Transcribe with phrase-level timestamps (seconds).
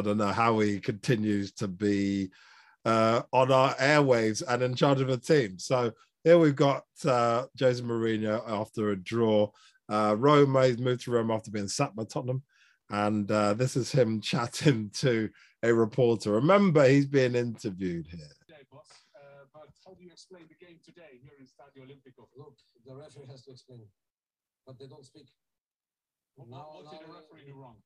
[0.00, 2.30] I don't know how he continues to be
[2.86, 5.58] uh, on our airwaves and in charge of a team.
[5.58, 5.92] So
[6.24, 9.50] here we've got uh, Jose Mourinho after a draw.
[9.90, 12.42] Uh, Roma, he's moved to Rome after being sacked by Tottenham.
[12.88, 15.28] And uh, this is him chatting to
[15.62, 16.32] a reporter.
[16.32, 18.32] Remember, he's being interviewed here.
[18.48, 18.88] Today, boss.
[19.14, 22.24] Uh, but how do you explain the game today here in Stadio Olimpico?
[22.38, 22.54] Look,
[22.86, 23.82] the referee has to explain,
[24.66, 25.26] but they don't speak.
[26.36, 27.76] What, Now- what did the referee do wrong?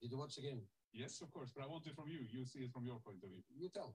[0.00, 0.62] Did you watch the game?
[0.92, 2.18] Yes, of course, but I want it from you.
[2.30, 3.42] You see it from your point of view.
[3.56, 3.94] You tell.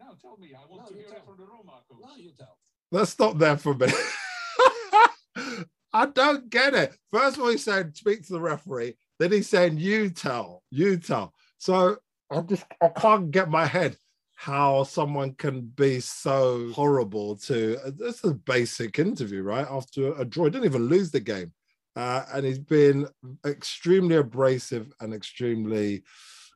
[0.00, 0.52] Now tell me.
[0.54, 2.00] I want No, to you hear it from the Roma coach.
[2.02, 2.58] No, you tell.
[2.90, 3.94] Let's stop there for a minute.
[5.92, 6.96] I don't get it.
[7.12, 8.96] First of all, he said, speak to the referee.
[9.18, 11.34] Then he's saying, you tell, you tell.
[11.58, 11.96] So
[12.30, 13.96] I just, I can't get my head
[14.36, 19.66] how someone can be so horrible to, this is a basic interview, right?
[19.70, 21.52] After a draw, he didn't even lose the game.
[21.96, 23.06] Uh, and he's been
[23.44, 26.02] extremely abrasive and extremely,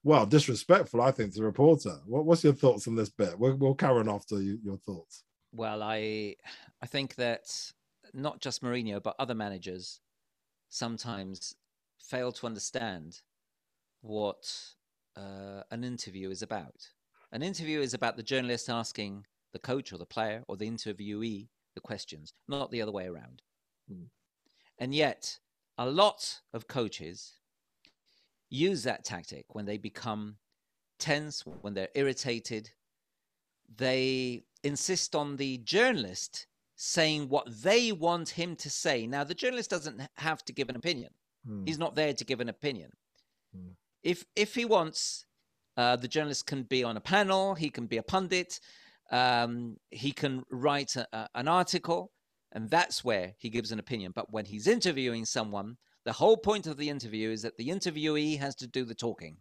[0.02, 1.96] well, disrespectful, I think, to the reporter.
[2.06, 3.38] What, what's your thoughts on this bit?
[3.38, 5.24] We'll, we'll carry on after you, your thoughts.
[5.52, 6.34] Well, I
[6.82, 7.46] I think that
[8.12, 10.00] not just Mourinho, but other managers
[10.68, 11.54] sometimes
[12.00, 13.20] fail to understand
[14.02, 14.52] what
[15.16, 16.88] uh, an interview is about.
[17.32, 21.48] An interview is about the journalist asking the coach or the player or the interviewee
[21.74, 23.42] the questions, not the other way around.
[23.88, 24.04] Hmm.
[24.78, 25.38] And yet,
[25.78, 27.34] a lot of coaches
[28.50, 30.36] use that tactic when they become
[30.98, 32.70] tense, when they're irritated.
[33.76, 39.06] They insist on the journalist saying what they want him to say.
[39.06, 41.10] Now, the journalist doesn't have to give an opinion.
[41.46, 41.64] Hmm.
[41.64, 42.90] He's not there to give an opinion.
[43.54, 43.70] Hmm.
[44.02, 45.26] If if he wants,
[45.76, 47.54] uh, the journalist can be on a panel.
[47.54, 48.60] He can be a pundit.
[49.10, 52.12] Um, he can write a, a- an article,
[52.54, 54.12] and that's where he gives an opinion.
[54.14, 58.38] But when he's interviewing someone, the whole point of the interview is that the interviewee
[58.38, 59.36] has to do the talking.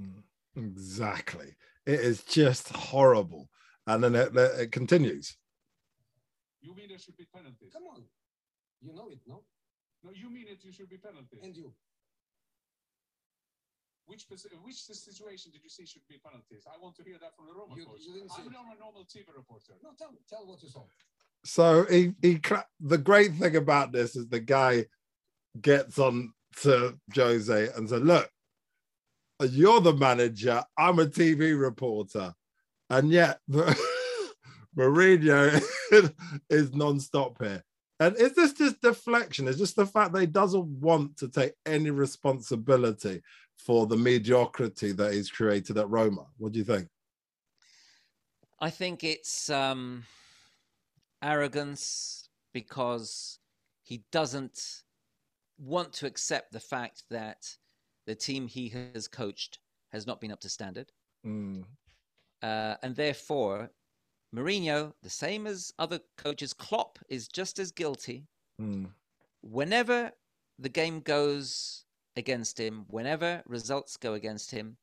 [0.00, 0.22] Mm,
[0.56, 1.56] Exactly.
[1.84, 3.48] It is just horrible.
[3.86, 5.36] And then it, it continues.
[6.60, 7.70] You mean there should be penalties?
[7.72, 8.02] Come on.
[8.80, 9.42] You know it, no?
[10.02, 10.64] No, you mean it.
[10.64, 11.40] You should be penalties.
[11.42, 11.72] And you.
[14.06, 14.24] Which
[14.62, 16.62] which situation did you see should be penalties?
[16.72, 18.02] I want to hear that from the Roma You- coach.
[18.06, 18.52] you didn't see I'm it.
[18.52, 19.74] not a normal TV reporter.
[19.82, 20.84] No, tell tell what you saw.
[21.46, 22.40] So he, he
[22.80, 24.86] the great thing about this is the guy
[25.60, 28.28] gets on to Jose and said, Look,
[29.50, 32.34] you're the manager, I'm a TV reporter.
[32.90, 33.38] And yet
[34.76, 35.62] Mourinho
[36.50, 37.62] is non-stop here.
[38.00, 39.48] And is this just deflection?
[39.48, 43.22] Is this the fact that he doesn't want to take any responsibility
[43.56, 46.26] for the mediocrity that he's created at Roma?
[46.36, 46.88] What do you think?
[48.60, 50.04] I think it's um,
[51.26, 53.38] arrogance because
[53.82, 54.82] he doesn't
[55.58, 57.56] want to accept the fact that
[58.06, 59.58] the team he has coached
[59.92, 60.92] has not been up to standard.
[61.26, 61.64] Mm,
[62.42, 63.70] Uh, and therefore,
[64.34, 68.26] Mourinho, the same as other coaches, Klopp is just as guilty.
[68.60, 68.90] mm,
[69.42, 70.12] Whenever
[70.58, 71.84] the game goes
[72.16, 74.76] against him, whenever results go against him,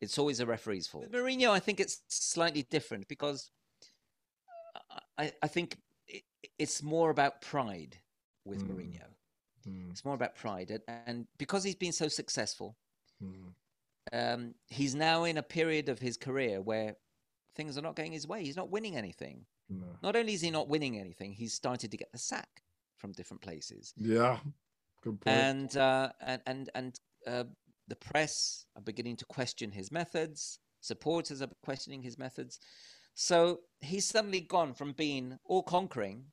[0.00, 1.04] it's always a referee's fault.
[1.04, 3.50] With Mourinho, I think it's slightly different because
[5.18, 6.22] I, I think it,
[6.58, 7.98] it's more about pride
[8.44, 8.70] with Mm.
[8.70, 9.06] Mourinho.
[9.68, 10.70] mm, It's more about pride.
[10.70, 12.76] And, and because he's been so successful,
[13.22, 13.52] mm.
[14.12, 16.96] um, he's now in a period of his career where
[17.54, 18.44] things are not going his way.
[18.44, 19.46] He's not winning anything.
[19.68, 19.86] No.
[20.02, 22.62] Not only is he not winning anything, he's started to get the sack
[22.98, 23.92] from different places.
[23.96, 24.38] Yeah,
[25.02, 25.36] good point.
[25.36, 27.44] And uh, and and and uh,
[27.88, 30.60] the press are beginning to question his methods.
[30.82, 32.60] Supporters are questioning his methods.
[33.18, 36.26] So he's suddenly gone from being all conquering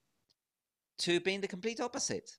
[0.99, 2.37] to being the complete opposite.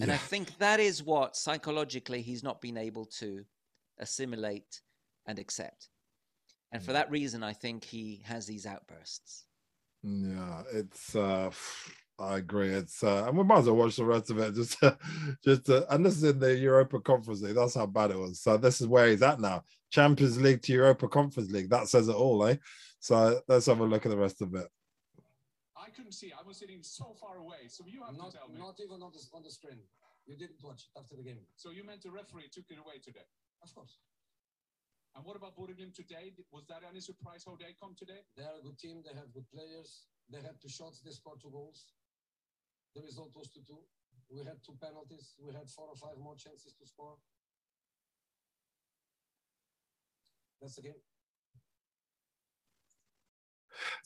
[0.00, 3.44] And I think that is what psychologically he's not been able to
[3.98, 4.82] assimilate
[5.26, 5.88] and accept.
[6.70, 6.94] And for Mm.
[6.94, 9.46] that reason, I think he has these outbursts.
[10.02, 11.50] Yeah, it's uh
[12.18, 12.70] I agree.
[12.70, 14.96] It's uh and we might as well watch the rest of it just to,
[15.44, 17.56] just to, and this is in the Europa Conference League.
[17.56, 18.40] That's how bad it was.
[18.40, 19.64] So this is where he's at now.
[19.90, 21.68] Champions League to Europa Conference League.
[21.68, 22.56] That says it all, eh?
[23.00, 24.66] So let's have a look at the rest of it.
[25.76, 26.32] I couldn't see.
[26.32, 27.68] I was sitting so far away.
[27.68, 28.58] So you have Not, to tell me.
[28.58, 29.78] not even on the, on the screen.
[30.26, 31.44] You didn't watch it after the game.
[31.54, 33.28] So you meant the referee took it away today.
[33.62, 33.98] Of course.
[35.14, 36.32] And what about Bodø/Glimt today?
[36.50, 38.20] Was that any surprise how they come today?
[38.36, 39.02] They are a good team.
[39.04, 40.08] They have good players.
[40.28, 41.00] They had two shots.
[41.00, 41.84] They scored two goals.
[42.96, 43.76] The result was 2 2.
[44.30, 45.34] We had two penalties.
[45.38, 47.16] We had four or five more chances to score.
[50.62, 50.94] That's the game.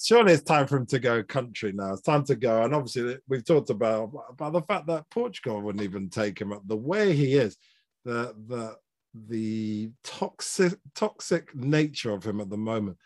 [0.02, 1.92] Surely it's time for him to go country now.
[1.92, 2.64] It's time to go.
[2.64, 6.62] And obviously we've talked about about the fact that Portugal wouldn't even take him up
[6.66, 7.56] the way he is.
[8.04, 8.76] The the
[9.14, 12.96] the toxic toxic nature of him at the moment,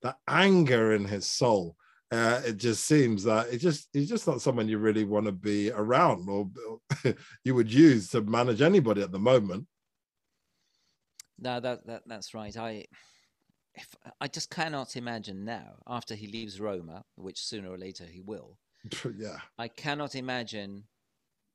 [0.00, 1.76] the anger in his soul.
[2.14, 5.32] Uh, it just seems that it just he's just not someone you really want to
[5.32, 6.48] be around or
[7.44, 9.66] you would use to manage anybody at the moment.
[11.40, 12.56] No, that, that that's right.
[12.56, 12.84] I
[13.74, 13.88] if,
[14.20, 18.58] I just cannot imagine now after he leaves Roma, which sooner or later he will.
[19.16, 20.84] yeah, I cannot imagine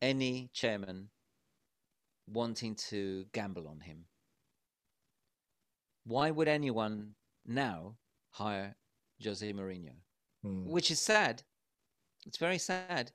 [0.02, 1.10] any chairman
[2.28, 4.04] wanting to gamble on him.
[6.04, 7.12] Why would anyone
[7.46, 7.96] now
[8.32, 8.76] hire
[9.24, 9.94] Jose Mourinho?
[10.44, 10.66] Hmm.
[10.66, 11.44] Which is sad.
[12.26, 13.12] It's very sad.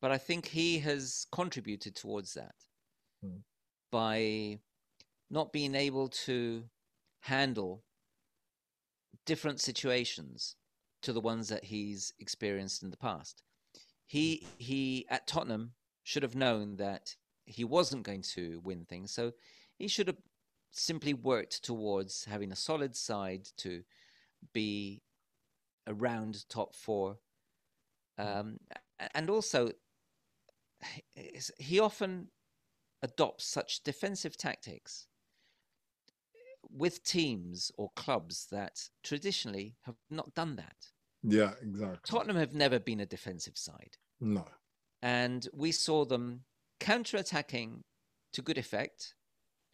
[0.00, 2.54] But I think he has contributed towards that
[3.22, 3.38] Hmm.
[3.90, 4.60] by
[5.30, 6.68] not being able to
[7.20, 7.84] handle
[9.24, 10.56] different situations
[11.02, 13.42] to the ones that he's experienced in the past.
[14.06, 19.32] He he at Tottenham should have known that he wasn't going to win things, so
[19.78, 20.20] he should have
[20.70, 23.84] simply worked towards having a solid side to
[24.52, 25.02] be
[25.86, 27.18] around top four.
[28.18, 28.58] Um,
[29.14, 29.70] and also,
[31.58, 32.28] he often
[33.02, 35.06] adopts such defensive tactics
[36.70, 40.76] with teams or clubs that traditionally have not done that.
[41.22, 41.98] yeah, exactly.
[42.06, 44.44] Tottenham have never been a defensive side, No,
[45.02, 46.44] and we saw them
[46.80, 47.82] counter-attacking
[48.32, 49.14] to good effect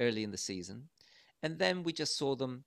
[0.01, 0.89] early in the season,
[1.43, 2.65] and then we just saw them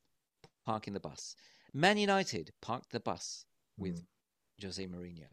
[0.66, 1.36] parking the bus.
[1.74, 3.46] Man United parked the bus
[3.78, 4.04] with
[4.62, 5.28] Jose Mourinho.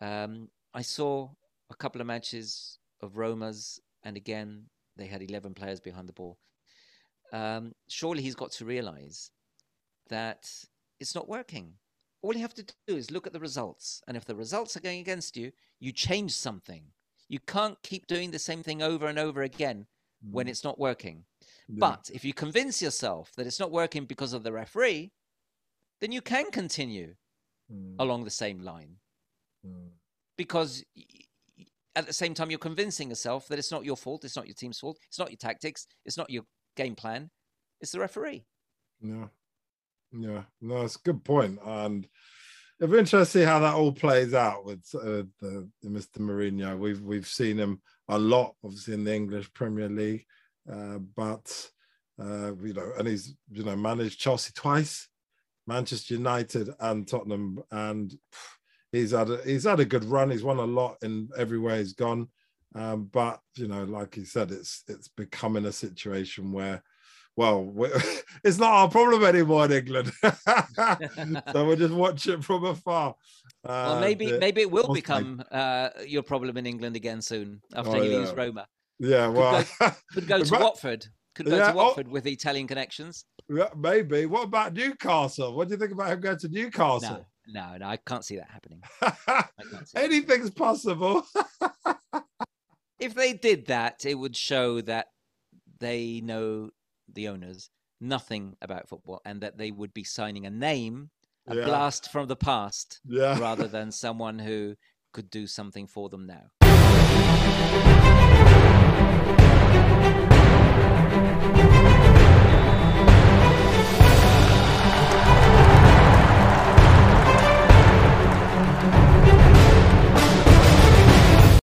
[0.00, 1.30] Um, I saw
[1.70, 6.38] a couple of matches of Roma's, and again, they had 11 players behind the ball.
[7.32, 9.30] Um, surely he's got to realize
[10.08, 10.50] that
[10.98, 11.74] it's not working.
[12.22, 14.02] All you have to do is look at the results.
[14.08, 16.82] And if the results are going against you, you change something.
[17.28, 19.86] You can't keep doing the same thing over and over again
[20.30, 20.50] when Mm.
[20.50, 21.24] it's not working.
[21.68, 21.76] Yeah.
[21.78, 25.12] But if you convince yourself that it's not working because of the referee,
[26.00, 27.14] then you can continue
[27.72, 28.96] Mm, along the same line
[29.64, 29.90] mm.
[30.36, 30.84] because
[31.94, 34.54] at the same time you're convincing yourself that it's not your fault, it's not your
[34.54, 36.42] team's fault, it's not your tactics, it's not your
[36.76, 37.30] game plan,
[37.80, 38.44] it's the referee.
[39.00, 39.26] Yeah.
[40.10, 40.42] Yeah.
[40.60, 41.20] No, it's a good.
[41.64, 42.08] And
[42.80, 46.18] it'll be interesting to see how that all plays out with uh, the, the Mr.
[46.18, 46.76] Mourinho.
[46.76, 50.24] We've we've seen him a lot, obviously, in the English Premier League.
[50.68, 51.70] Uh, but
[52.20, 55.08] uh, you know, and he's you know managed Chelsea twice,
[55.74, 58.12] Manchester United and Tottenham, and
[58.90, 60.30] he's had a, he's had a good run.
[60.30, 62.26] He's won a lot in everywhere he's gone.
[62.74, 66.82] Um, but you know, like he said, it's it's becoming a situation where
[67.36, 67.72] well,
[68.44, 70.10] it's not our problem anymore in England.
[71.52, 73.14] so we'll just watch it from afar.
[73.64, 77.60] well, Uh, maybe the- maybe it will become uh, your problem in England again soon
[77.74, 78.42] after Oh, leaves yeah.
[78.44, 78.66] Roma.
[78.98, 79.64] yeah, well,
[80.12, 81.06] Could go to Watford.
[81.36, 83.24] Could go Yeah, to oh- Watford with Italian connections.
[83.76, 84.26] Maybe.
[84.26, 85.54] What about Newcastle?
[85.54, 87.26] What do you think about him going to Newcastle?
[87.48, 88.82] no, no, I can't see that happening.
[89.02, 89.90] I can't that.
[89.94, 91.26] Anything's possible.
[93.00, 95.06] if they did that, it would show that
[95.78, 96.70] they know
[97.12, 97.70] the owners
[98.00, 101.10] nothing about football and that they would be signing a name,
[101.48, 101.64] a Yeah.
[101.64, 103.38] blast from the past, yeah.
[103.38, 104.76] rather than someone who
[105.12, 106.50] could do something for them now.